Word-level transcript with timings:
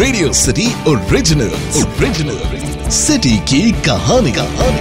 Radio 0.00 0.32
city 0.32 0.66
original 0.66 1.48
original 1.48 2.90
city 2.90 3.38
की 3.38 3.72
कहानी। 3.72 4.32
कहानी 4.32 4.80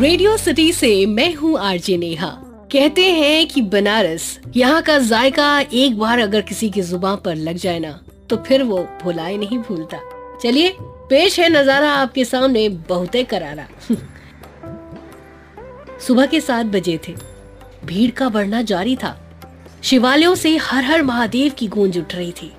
रेडियो 0.00 0.36
सिटी 0.36 0.72
से 0.72 1.06
मैं 1.06 1.34
हूँ 1.34 1.58
आरजे 1.58 1.96
नेहा। 1.96 2.26
कहते 2.72 3.02
हैं 3.02 3.48
कि 3.48 3.62
बनारस, 3.62 4.40
यहाँ 4.56 4.82
का 4.82 4.98
जायका 4.98 5.60
एक 5.60 5.98
बार 5.98 6.18
अगर 6.18 6.40
किसी 6.40 6.70
की 6.70 6.82
ज़ुबान 6.82 7.16
पर 7.16 7.34
लग 7.34 7.56
जाए 7.56 7.78
ना 7.78 8.00
तो 8.30 8.36
फिर 8.36 8.62
वो 8.62 8.78
भुलाए 9.02 9.36
नहीं 9.36 9.58
भूलता। 9.58 9.98
चलिए, 10.42 10.76
पेश 10.80 11.40
है 11.40 11.48
नज़ारा 11.48 11.92
आपके 11.92 12.24
सामने 12.24 12.68
बहुत 12.68 13.16
करारा। 13.16 13.66
सुबह 16.00 16.26
के 16.26 16.40
सात 16.40 16.66
बजे 16.66 17.00
थे। 17.08 17.14
भीड़ 17.84 18.10
का 18.10 18.28
बढ़ना 18.28 18.62
जारी 18.62 18.96
था। 18.96 19.20
शिवालयों 19.82 20.34
से 20.34 20.56
हर 20.56 20.84
हर 20.84 21.02
महादेव 21.02 21.52
की 21.58 21.68
गूंज 21.68 21.98
उठ 21.98 22.14
रही 22.14 22.32
थी। 22.32 22.52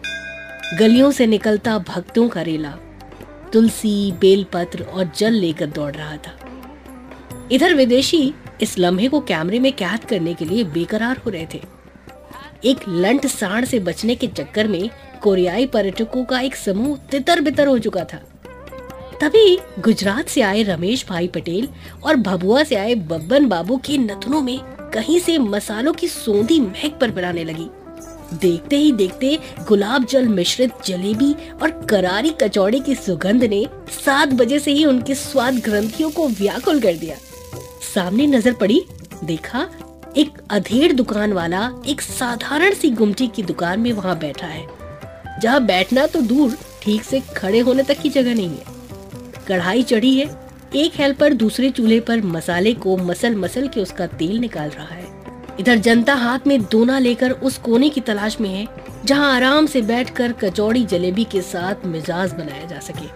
गलियों 0.74 1.12
से 1.12 1.26
निकलता 1.26 1.78
भक्तों 1.78 2.30
का 2.30 2.42
रेला। 2.42 2.70
तुलसी, 3.54 4.12
बेलपत्र 4.12 4.84
और 4.84 5.12
जल 5.18 5.34
लेकर 5.34 5.66
दौड़ 5.66 5.96
रहा 5.96 6.18
था। 6.18 6.40
इधर 7.52 7.74
विदेशी 7.74 8.34
इस 8.62 8.80
लम्हे 8.80 9.08
को 9.08 9.20
कैमरे 9.20 9.60
में 9.60 9.74
कैद 9.74 10.06
करने 10.06 10.34
के 10.34 10.46
लिए 10.46 10.64
बेकरार 10.64 11.18
हो 11.18 11.30
रहे 11.30 11.48
थे। 11.54 11.62
एक 12.66 12.78
लंट 12.90 13.28
साण 13.28 13.66
से 13.66 13.80
बचने 13.80 14.16
के 14.16 14.28
चक्कर 14.28 14.68
में 14.68 14.90
कोरियाई 15.22 15.66
पर्यटकों 15.66 16.26
का 16.26 16.40
एक 16.40 16.56
समूह 16.56 16.98
तितर 16.98 17.42
बितर 17.42 17.68
हो 17.68 17.80
चुका 17.80 18.04
था। 18.04 18.18
तभी 19.22 19.58
गुजरात 19.80 20.28
से 20.28 20.42
आए 20.42 20.64
रमेश 20.64 21.06
भाई 21.10 21.28
पटेल 21.28 21.70
और 22.04 22.16
भभुआ 22.16 22.64
से 22.64 22.76
आए 22.76 22.96
बब्बन 22.96 23.46
बाबू 23.46 23.78
के 23.78 23.98
नथनों 23.98 24.42
में 24.42 24.60
कहीं 24.94 25.20
से 25.20 25.38
मसालों 25.38 25.94
की 25.94 26.08
सोंधी 26.08 26.60
महक 26.60 26.98
पर 27.02 27.12
बनाने 27.12 27.44
लगी। 27.44 27.68
देखते 28.34 28.78
ही 28.78 28.92
देखते 28.92 29.38
गुलाब 29.68 30.06
जल 30.06 30.28
मिश्रित 30.28 30.72
जलेबी 30.86 31.34
और 31.62 31.72
करारी 31.90 32.30
कचौड़ी 32.42 32.80
की 32.80 32.96
सुगंध 32.96 33.44
ने 33.44 33.66
सात 34.06 34.34
बजे 34.34 34.60
से 34.60 34.72
ही 34.72 34.86
उनके 34.86 35.16
स्वाद 35.16 35.60
ग्रंथियों 35.60 36.10
को 36.12 36.28
व्याकुल 36.30 36.82
कर 36.82 36.94
दिया। 36.94 37.16
सामने 37.94 38.28
नज़र 38.28 38.54
पड़ी, 38.54 38.82
देखा, 39.24 39.68
एक 40.18 40.38
अधेड़ 40.50 40.92
दुकान 40.94 41.34
वाला 41.34 41.70
एक 41.88 42.02
साधारण 42.02 42.74
सी 42.74 42.90
गुमटी 42.92 43.28
की 43.28 43.44
दुकान 43.44 43.80
में 43.80 43.92
वहाँ 43.94 44.18
बैठा 44.20 44.48
है। 44.48 44.68
जहाँ 45.42 45.66
बैठना 45.66 46.06
तो 46.08 46.22
दूर, 46.22 46.58
ठीक 46.82 47.04
से 47.04 47.20
खड़े 47.38 47.60
होने 47.60 47.84
तक 47.84 48.00
की 48.00 48.10
जगह 48.10 48.36
नहीं 48.36 48.50
है। 48.50 48.74
कढ़ाई 49.48 49.84
चढ़ी 49.84 50.16
है, 50.18 50.26
एक 50.76 50.94
हेल्पर 50.96 51.34
दूसरे 51.34 51.70
चूल्हे 51.70 52.00
पर 52.00 52.22
मसाले 52.22 52.74
को 52.74 52.98
मसल 52.98 53.36
मसल 53.36 53.68
के 53.68 53.82
उसका 53.82 54.08
तेल 54.08 54.38
निकाल 54.38 54.70
रहा 54.70 54.96
है। 54.96 55.05
इधर 55.60 55.76
जनता 55.76 56.14
हाथ 56.14 56.48
में 56.48 56.62
दोना 56.62 57.00
लेकर 57.00 57.32
उस 57.32 57.58
कोने 57.58 57.90
की 57.90 58.02
तलाश 58.02 58.40
में 58.42 58.50
है, 58.50 58.68
जहाँ 59.06 59.36
आराम 59.36 59.66
से 59.66 59.82
बैठकर 59.82 60.32
कचौड़ी 60.32 60.86
जलेबी 60.86 61.24
के 61.24 61.42
साथ 61.42 61.86
मिजाज 61.86 62.34
बनाया 62.34 62.66
जा 62.66 62.80
सके। 62.80 63.08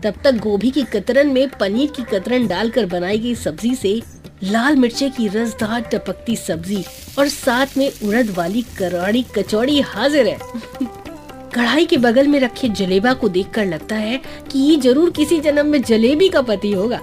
तब 0.00 0.14
तक 0.24 0.34
गोभी 0.34 0.70
की 0.70 0.82
कतरन 0.82 1.28
में 1.28 1.48
पनीर 1.50 1.90
की 1.90 2.02
कतरन 2.02 2.46
डालकर 2.46 2.86
बनाई 2.86 3.18
गई 3.18 3.34
सब्ज़ी 3.34 3.74
से 3.74 4.00
लाल 4.44 4.76
मिर्चे 4.76 5.08
की 5.10 5.28
रसदार 5.28 5.80
टपकती 5.80 6.36
सब्ज़ी 6.36 6.84
और 7.18 7.28
साथ 7.28 7.76
में 7.76 7.90
उड़द 8.04 8.30
वाली 8.30 8.62
कराड़ी 8.78 9.22
कचौड़ी 9.38 9.80
हाजिर 9.80 10.28
है। 10.28 10.38
कढ़ाई 11.54 11.86
के 11.86 11.96
बगल 11.96 12.28
में 12.28 12.38
रखे 12.40 12.68
जलेबा 12.68 13.12
को 13.14 13.28
देखकर 13.28 13.66
लगता 13.66 13.96
है 13.96 14.20
कि 14.52 14.58
ये 14.58 14.76
ज़रूर 14.76 15.10
किसी 15.10 15.40
जन्म 15.40 15.66
में 15.66 15.82
जलेबी 15.82 16.28
का 16.28 16.42
पति 16.42 16.72
होगा। 16.72 17.00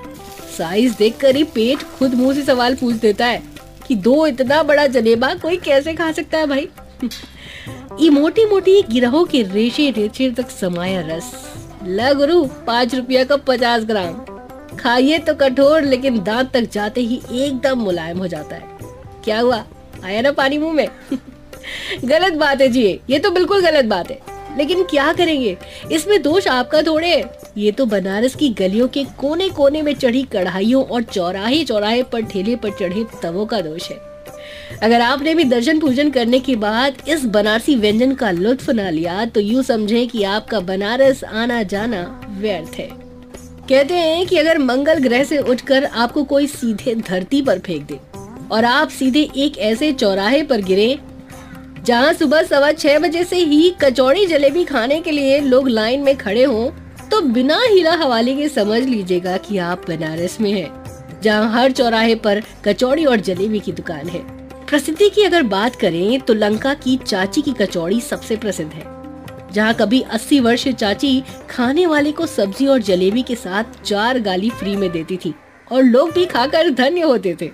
साइज़ 0.58 0.98
देखकर 0.98 1.36
ही 1.36 1.44
पेट 1.44 1.84
खुद 1.98 2.14
मुँह 2.14 2.34
से 2.36 2.42
सवाल 2.42 2.76
पूछ 2.76 2.96
देता 2.96 3.26
है। 3.26 3.42
कि 3.90 3.96
दो 3.96 4.28
इतना 4.28 4.64
बड़ा 4.64 4.88
जलेबा 4.88 5.34
कोई 5.34 5.58
कैसे 5.58 5.94
खा 5.94 6.12
सकता 6.12 6.38
है 6.38 6.46
भाई? 6.46 6.68
ये 8.00 8.10
मोटी 8.10 8.46
मोटी 8.46 8.82
गिरहों 8.82 9.26
के 9.26 9.42
रेशे 9.44 9.92
रेचे 9.92 10.32
तक 10.32 10.50
समाया 10.50 11.02
रस। 11.02 11.54
ला 11.88 12.14
गुरु, 12.14 12.46
पाँच 12.46 12.96
रुपया 12.96 13.24
का 13.24 13.36
पचास 13.38 13.84
ग्राम। 13.84 14.14
खाइए 14.78 15.18
तो 15.18 15.34
कठोर, 15.34 15.82
लेकिन 15.82 16.24
दांत 16.24 16.52
तक 16.52 16.72
जाते 16.72 17.02
ही 17.02 17.22
एकदम 17.32 17.80
मुलायम 17.80 18.18
हो 18.18 18.28
जाता 18.28 18.56
है। 18.56 18.78
क्या 19.24 19.40
हुआ? 19.40 19.66
आया 20.04 20.22
ना 20.22 20.32
पानी 20.32 20.58
मुँह 20.58 20.74
में? 20.74 20.88
गलत 22.06 22.34
बात 22.34 22.62
है 22.62 22.68
जी, 22.68 23.00
ये 23.10 23.20
तो 23.20 23.32
बिल्कुल 23.32 23.62
गलत 23.62 23.86
बात 23.86 24.12
है। 24.12 24.29
लेकिन 24.58 24.84
क्या 24.84 25.12
करेंगे? 25.14 25.56
इसमें 25.92 26.22
दोष 26.22 26.48
आपका 26.48 26.82
थोड़े 26.82 27.24
ये 27.58 27.72
तो 27.72 27.86
बनारस 27.86 28.36
की 28.36 28.50
गलियों 28.50 28.88
के 28.88 29.04
कोने 29.18 29.50
कोने 29.50 29.82
में 29.82 29.94
चढ़ी 29.96 30.24
कढ़ाइयों 30.34 30.84
और 30.84 31.04
चौराहे 31.04 31.64
चौराहे 31.64 32.04
पर 32.04 32.22
ठेले 32.24 32.56
पर 32.56 32.72
चढ़े 32.72 33.06
तवों 33.24 33.46
का 33.46 33.62
दोष 33.62 33.90
है। 33.90 33.98
अगर 34.84 35.02
आपने 35.02 35.34
भी 35.36 35.44
दर्शन 35.44 35.80
पूजन 35.80 36.10
करने 36.12 36.40
के 36.40 36.56
बाद 36.56 37.02
इस 37.08 37.26
बनारसी 37.28 37.76
व्यंजन 37.76 38.14
का 38.16 38.32
लुत्फ 38.32 38.70
ना 38.70 38.90
लिया 38.90 39.26
तो 39.26 39.40
यूँ 39.42 39.64
समझे 39.64 40.06
कि 40.08 40.24
आपका 40.26 40.60
बनारस 40.62 41.24
आना 41.24 41.62
जाना 41.66 42.02
व्यर्थ 42.40 42.76
है। 42.76 42.90
कहते 43.70 43.94
हैं 43.94 44.26
कि 44.28 44.38
अगर 44.38 44.58
मंगल 44.58 45.00
ग्रह 45.00 45.24
से 45.24 45.38
उठकर 45.40 45.84
आपको 45.86 46.24
कोई 46.24 46.48
सीधे 46.48 46.96
धरती 46.98 47.42
पर 47.42 47.60
फेंक 47.60 47.86
दे 47.88 48.00
और 48.52 48.66
आप 48.66 48.90
सीधे 48.90 49.22
एक 49.38 49.58
ऐसे 49.58 49.92
चौराहे 49.94 50.42
पर 50.44 50.62
गिरे 50.62 50.98
जहाँ 51.86 52.14
सुबह 52.14 52.44
सवा 52.44 52.72
छह 52.72 52.98
बजे 53.00 53.24
से 53.24 53.36
ही 53.38 53.70
कचौड़ी 53.82 54.26
जलेबी 54.26 54.64
खाने 54.66 55.00
के 55.02 55.12
लिए 55.12 55.40
लोग 55.42 55.68
लाइन 55.70 56.02
में 56.02 56.16
खड़े 56.18 56.44
हों 56.44 56.70
तो 57.10 57.22
बिना 57.24 57.60
हीरा 57.62 57.94
हवाले 57.94 58.36
के 58.36 58.48
समझ 58.50 58.82
लीजिएगा 58.82 59.38
कि 59.38 59.58
आप 59.60 59.88
बनारस 59.88 60.40
में 60.42 60.52
हैं, 60.52 61.22
जहाँ 61.24 61.52
हर 61.52 61.72
चौराहे 61.72 62.16
पर 62.18 62.42
कचौड़ी 62.66 63.06
और 63.06 63.20
जलेबी 63.20 63.60
की 63.60 63.72
दुकान 63.72 64.10
है। 64.10 64.20
प्रसिद्धि 64.68 65.10
की 65.10 65.24
अगर 65.24 65.44
बात 65.46 65.76
करें 65.76 66.20
तो 66.20 66.34
लंका 66.34 66.74
की 66.76 66.96
चाची 66.98 67.42
की 67.42 67.54
कचौड़ी 67.54 68.00
सबसे 68.02 68.36
प्रसिद्ध 68.36 68.72
है, 68.72 68.84
जहाँ 69.54 69.74
कभी 69.74 70.02
80 70.14 70.40
वर्ष 70.40 70.68
चाची 70.70 71.24
खाने 71.50 71.86
वाले 71.86 72.12
को 72.12 72.26
सब्ज़ी 72.28 72.68
और 72.68 72.82
जलेबी 72.82 73.22
के 73.22 73.36
साथ 73.36 73.82
चार 73.84 74.20
गाली 74.20 74.50
फ्री 74.50 74.76
में 74.76 74.90
देती 74.92 75.18
थी, 75.18 75.34
और 75.72 75.84
लोग 75.84 76.12
भी 76.12 76.26
खाकर 76.26 76.70
धन्य 76.72 77.02
होते 77.02 77.36
थे। 77.42 77.50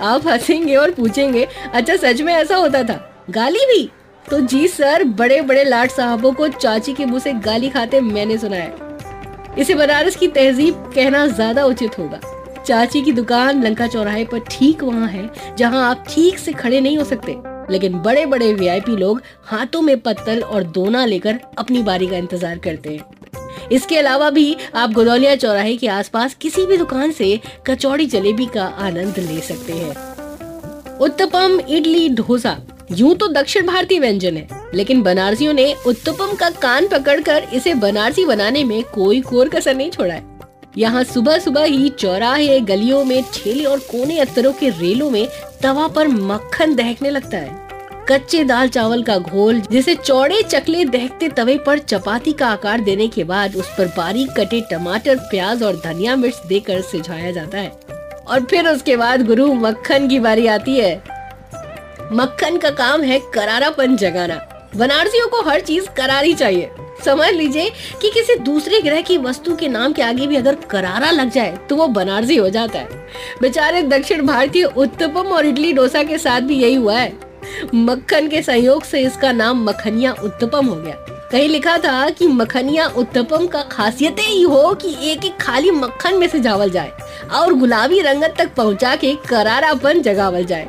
आप 0.00 0.26
हंसेंगे 0.26 0.74
और 0.76 0.90
पूछेंगे 0.90 1.46
अच्छा 1.66 1.96
सच 1.98 2.20
में 2.20 2.32
ऐसा 2.34 2.56
होता 2.56 2.82
था? 2.82 3.06
गाली 3.30 3.64
भी? 3.66 3.90
तो 4.24 4.40
जी 4.42 4.66
सर 4.68 5.04
बड़े 5.04 5.40
बड़े 5.42 5.64
लाट 5.64 5.90
साहबों 5.90 6.32
को 6.32 6.48
चाची 6.48 6.92
के 6.92 7.04
मुँह 7.04 7.20
से 7.20 7.32
गाली 7.34 7.68
खाते 7.70 8.00
मैंने 8.00 8.38
सुना 8.38 8.56
है। 8.56 9.54
इसे 9.58 9.74
बनारस 9.74 10.16
की 10.16 10.28
तहजीब 10.28 10.74
कहना 10.94 11.26
ज़्यादा 11.26 11.64
उचित 11.64 11.98
होगा। 11.98 12.20
चाची 12.66 13.02
की 13.02 13.12
दुकान 13.12 13.62
लंका 13.62 13.86
चौराहे 13.86 14.24
पर 14.24 14.38
ठीक 14.50 14.82
वहाँ 14.82 15.08
है, 15.08 15.30
जहाँ 15.58 15.88
आप 15.90 16.04
ठीक 16.08 16.38
से 16.38 16.52
खड़े 16.52 16.80
नहीं 16.80 16.98
हो 16.98 17.04
सकते। 17.04 17.36
लेकिन 17.72 17.98
बड़े 17.98 18.24
बड़े 18.26 18.52
वीआईपी 18.54 18.96
लोग 18.96 19.22
हाथों 19.44 19.80
में 19.82 19.98
पत्तल 20.00 20.40
और 20.40 20.62
दोना 20.64 21.04
लेकर 21.04 21.38
अपनी 21.58 21.82
बारी 21.82 22.06
का 22.06 22.16
इंतज़ार 22.16 22.58
करते 22.58 22.94
हैं। 22.94 23.68
इसके 23.72 23.98
अलावा 23.98 24.30
भी 24.30 24.56
आप 24.74 24.92
गोदौलिया 24.92 25.34
चौराहे 25.36 25.76
के 25.76 25.88
आसपास 25.88 26.34
किसी 26.34 26.66
भी 26.66 26.76
दुकान 26.76 27.12
से 27.12 27.38
कचौड़ी 27.66 28.06
जलेबी 28.06 28.46
का 28.46 28.64
आनंद 28.78 29.18
ले 29.20 29.40
सकते 29.40 29.72
हैं। 29.72 29.94
उत्तपम 30.98 31.58
इडली 31.60 32.08
डोसा 32.08 32.56
यूँ 32.90 33.14
तो 33.14 33.26
दक्षिण 33.28 33.66
भारतीय 33.66 33.98
व्यंजन 34.00 34.36
है, 34.36 34.46
लेकिन 34.74 35.02
बनारसियों 35.02 35.52
ने 35.52 35.74
उत्तपम 35.86 36.34
का 36.34 36.48
कान 36.52 36.86
पकड़कर 36.88 37.46
इसे 37.54 37.74
बनारसी 37.74 38.24
बनाने 38.24 38.62
में 38.64 38.82
कोई 38.84 39.20
कोर 39.20 39.48
कसर 39.48 39.74
नहीं 39.74 39.90
छोड़ा 39.90 40.14
है। 40.14 40.22
यहाँ 40.78 41.02
सुबह 41.04 41.38
सुबह 41.38 41.64
ही 41.64 41.88
चौराहे, 41.88 42.58
गलियों 42.60 43.04
में 43.04 43.22
ठेले 43.34 43.64
और 43.64 43.78
कोने 43.80 44.18
अस्तरों 44.18 44.52
के 44.52 44.68
रेलों 44.70 45.10
में 45.10 45.26
तवा 45.62 45.86
पर 45.88 46.08
मक्खन 46.08 46.74
दहकने 46.74 47.10
लगता 47.10 47.36
है। 47.36 47.68
कच्चे 48.08 48.42
दाल 48.44 48.68
चावल 48.68 49.02
का 49.02 49.18
घोल, 49.18 49.60
जिसे 49.60 49.94
चौड़े 49.94 50.42
चकले 50.42 50.84
दहकते 50.84 51.28
तवे 51.28 51.56
पर 51.58 51.78
चपाती 51.78 52.32
का 52.32 52.48
आकार 52.48 52.80
देने 52.80 53.08
के 53.08 53.24
बाद 53.24 53.56
उस 53.56 53.68
पर 53.78 53.92
बारीक 53.96 54.30
कटे 54.30 54.60
टमाटर, 54.70 55.16
प्याज 55.20 55.62
और 55.62 55.80
धनिया 55.84 56.16
मिर्च 56.16 56.42
देकर 56.46 56.80
सिझाया 56.82 57.30
जाता 57.30 57.58
है। 57.58 57.72
और 58.28 58.44
फिर 58.44 58.68
उसके 58.68 58.96
बाद 58.96 59.26
गुरु 59.26 59.52
मक्खन 59.54 60.08
की 60.08 60.18
बारी 60.18 60.46
आती 60.46 60.78
है। 60.78 61.09
मक्खन 62.12 62.56
का 62.56 62.70
काम 62.70 63.02
है 63.02 63.18
करारापन 63.34 63.96
जगाना। 63.96 64.36
बनारसियों 64.76 65.28
को 65.28 65.40
हर 65.42 65.60
चीज़ 65.60 65.88
करारी 65.96 66.32
चाहिए। 66.34 66.70
समझ 67.04 67.28
लीजिए 67.28 67.70
कि 68.02 68.10
किसी 68.10 68.34
दूसरे 68.36 68.80
ग्रह 68.80 69.00
की 69.00 69.16
वस्तु 69.18 69.54
के 69.56 69.68
नाम 69.68 69.92
के 69.92 70.02
आगे 70.02 70.26
भी 70.26 70.36
अगर 70.36 70.54
करारा 70.70 71.10
लग 71.10 71.30
जाए 71.30 71.56
तो 71.68 71.76
वो 71.76 71.86
बनारसी 71.88 72.36
हो 72.36 72.48
जाता 72.48 72.78
है। 72.78 73.06
बेचारे 73.42 73.82
दक्षिण 73.82 74.26
भारतीय 74.26 74.64
उत्तपम 74.64 75.28
और 75.28 75.46
इडली 75.46 75.72
डोसा 75.72 76.02
के 76.02 76.18
साथ 76.18 76.40
भी 76.40 76.54
यही 76.54 76.74
हुआ 76.74 76.96
है। 76.96 77.12
मक्खन 77.74 78.28
के 78.28 78.42
सहयोग 78.42 78.84
से 78.84 79.00
इसका 79.00 79.32
नाम 79.32 79.64
मखनिया 79.64 80.14
उत्तपम 80.24 80.66
हो 80.66 80.74
गया। 80.74 80.94
कहीं 81.32 81.48
लिखा 81.48 81.76
था 81.78 82.08
कि 82.10 82.26
मखनिया 82.26 82.86
उत्तपम 82.96 83.46
का 83.46 83.62
खासियत 83.62 84.16
ही 84.18 84.42
हो 84.42 84.74
कि 84.74 84.96
एक 85.02 85.24
एक 85.24 85.36
खाली 85.40 85.70
मक्खन 85.70 86.14
में 86.14 86.26
से 86.28 86.40
जावल 86.40 86.70
जाए, 86.70 86.92
और 87.32 87.54
गुलाबी 87.54 88.00
रंगत 88.00 88.34
तक 88.38 88.54
पहुँचा 88.54 88.94
के 88.96 89.14
करारापन 89.28 90.02
जगावल 90.02 90.44
जाए। 90.44 90.68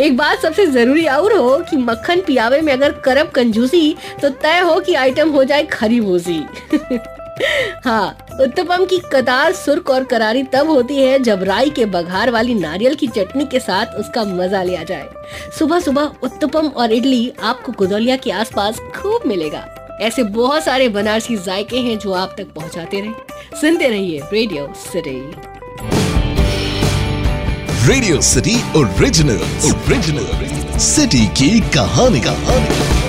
एक 0.00 0.16
बात 0.16 0.38
सबसे 0.38 0.66
ज़रूरी 0.66 1.06
और 1.06 1.32
हो 1.32 1.58
कि 1.70 1.76
मक्खन 1.76 2.20
पियावे 2.20 2.60
में 2.60 2.72
अगर 2.72 2.92
करब 3.04 3.30
कंजूसी 3.30 3.96
तो 4.22 4.28
तय 4.42 4.58
हो 4.58 4.78
कि 4.80 4.94
आइटम 4.94 5.30
हो 5.30 5.42
जाए 5.44 5.62
खरी 5.62 6.00
भूसी। 6.00 6.38
हाँ 7.84 8.16
उत्तपम 8.40 8.84
की 8.84 8.98
कतार 9.12 9.52
सुर्ख 9.52 9.90
और 9.90 10.04
करारी 10.04 10.42
तब 10.42 10.70
होती 10.70 10.96
है 10.96 11.18
जब 11.18 11.42
राई 11.42 11.70
के 11.70 11.84
बघार 11.86 12.30
वाली 12.30 12.54
नारियल 12.54 12.94
की 12.94 13.06
चटनी 13.06 13.44
के 13.44 13.60
साथ 13.60 13.94
उसका 13.94 14.24
मज़ा 14.24 14.62
लिया 14.62 14.82
जाए। 14.82 15.08
सुबह 15.58 15.80
सुबह 15.80 16.12
उत्तपम 16.22 16.68
और 16.68 16.92
इडली 16.92 17.32
आपको 17.42 17.72
गुदौलिया 17.72 18.16
के 18.16 18.30
आसपास 18.30 18.80
खूब 18.96 19.26
मिलेगा। 19.26 19.66
ऐसे 20.00 20.22
बहुत 20.22 20.64
सारे 20.64 20.88
बनारसी 20.88 21.36
जायके 21.36 21.78
हैं 21.80 21.98
जो 21.98 22.12
आप 22.12 22.34
तक 22.38 22.54
पहुंचाते 22.54 23.00
रहे। 23.00 23.58
सुनते 23.60 23.88
रहिए 23.88 24.20
radio 24.32 24.72
city 24.76 25.57
radio 27.86 28.20
city 28.20 28.54
original 28.76 29.40
original 29.68 30.78
city 30.78 31.26
की 31.38 31.48
कहानी 31.76 32.20
कहानी। 32.20 33.07